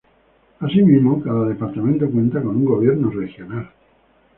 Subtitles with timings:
[0.59, 3.69] Asimismo, cada departamento cuenta con un gobierno regional.